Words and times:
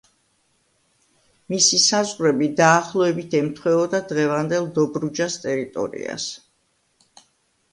მისი 1.53 1.79
საზღვრები 1.83 2.47
დაახლოებით 2.61 3.35
ემთხვეოდა 3.41 4.01
დღევანდელ 4.13 4.67
დობრუჯას 4.79 5.37
ტერიტორიას. 5.45 6.27